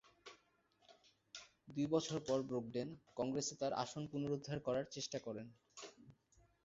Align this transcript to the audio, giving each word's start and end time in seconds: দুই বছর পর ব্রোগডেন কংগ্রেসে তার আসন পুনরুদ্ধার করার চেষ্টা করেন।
দুই 1.67 1.87
বছর 1.87 2.17
পর 2.27 2.39
ব্রোগডেন 2.49 2.87
কংগ্রেসে 3.17 3.55
তার 3.61 3.73
আসন 3.83 4.03
পুনরুদ্ধার 4.11 4.59
করার 4.67 4.85
চেষ্টা 4.95 5.17
করেন। 5.19 5.47